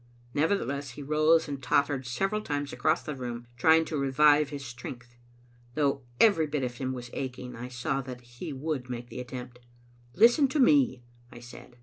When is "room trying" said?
3.15-3.85